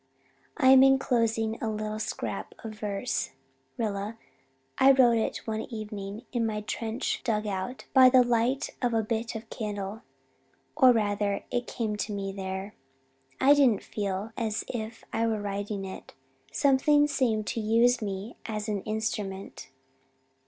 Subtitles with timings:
[0.57, 3.33] "I'm enclosing a little scrap of verse,
[3.77, 4.17] Rilla.
[4.79, 9.03] I wrote it one evening in my trench dug out by the light of a
[9.03, 10.01] bit of candle
[10.75, 12.73] or rather it came to me there
[13.39, 16.15] I didn't feel as if I were writing it
[16.51, 19.69] something seemed to use me as an instrument.